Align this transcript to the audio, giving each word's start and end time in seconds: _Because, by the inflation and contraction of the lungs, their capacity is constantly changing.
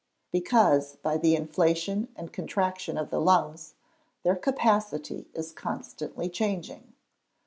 _Because, 0.31 0.95
by 1.03 1.15
the 1.17 1.35
inflation 1.35 2.07
and 2.15 2.33
contraction 2.33 2.97
of 2.97 3.11
the 3.11 3.21
lungs, 3.21 3.75
their 4.23 4.35
capacity 4.35 5.27
is 5.35 5.51
constantly 5.51 6.27
changing. 6.27 6.93